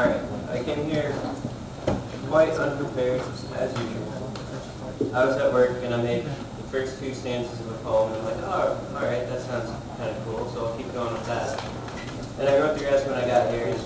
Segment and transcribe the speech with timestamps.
[0.00, 1.12] Alright, I came here
[2.28, 3.20] quite unprepared,
[3.56, 4.32] as usual.
[5.12, 8.22] I was at work and I made the first two stanzas of a poem, and
[8.22, 11.62] I'm like, oh, alright, that sounds kind of cool, so I'll keep going with that.
[12.38, 13.76] And I wrote the rest when I got here.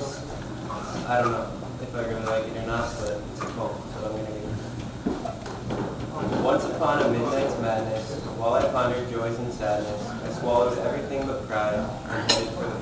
[1.08, 1.50] I don't know
[1.82, 4.32] if I really like it or not, but it's a poem, so I'm going to
[4.32, 6.42] give it.
[6.44, 11.44] Once upon a midnight's madness, while I pondered joys and sadness, I swallowed everything but
[11.48, 12.73] pride and headed for the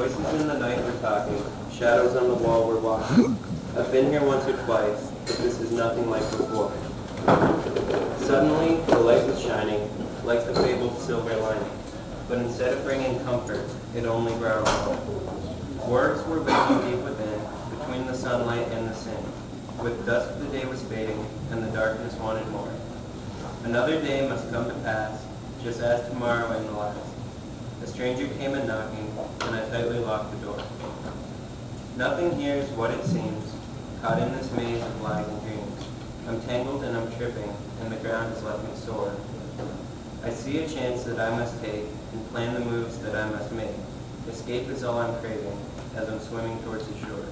[0.00, 3.36] Voices in the night were talking, shadows on the wall were walking.
[3.76, 6.72] I've been here once or twice, but this is nothing like before.
[8.16, 9.90] Suddenly, the light was shining,
[10.24, 11.78] like the fabled silver lining.
[12.30, 13.60] But instead of bringing comfort,
[13.94, 15.86] it only brought more.
[15.86, 19.22] Words were waking deep within, between the sunlight and the sin.
[19.82, 22.72] With dusk the day was fading, and the darkness wanted more.
[23.64, 25.26] Another day must come to pass,
[25.62, 27.19] just as tomorrow and the last.
[27.92, 30.62] Stranger came a knocking, and I tightly locked the door.
[31.96, 33.52] Nothing here is what it seems,
[34.00, 35.84] caught in this maze of lies and dreams.
[36.28, 39.14] I'm tangled and I'm tripping, and the ground has left me sore.
[40.24, 43.50] I see a chance that I must take, and plan the moves that I must
[43.52, 43.74] make.
[44.28, 45.58] Escape is all I'm craving,
[45.96, 47.26] as I'm swimming towards the shore.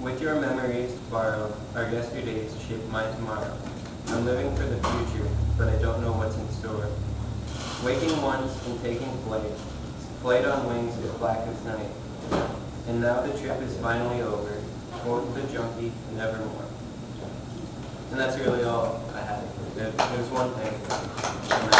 [0.00, 3.56] With your memories to borrow, our yesterdays shape my tomorrow.
[4.08, 6.90] I'm living for the future, but I don't know what's in store.
[7.84, 9.42] Waking once and taking flight,
[10.22, 11.86] flight on wings as black as night.
[12.88, 14.62] And now the trip is finally over,
[15.02, 16.64] quote the junkie, nevermore.
[18.10, 19.42] And that's really all I had.
[19.76, 21.73] There- There's one thing.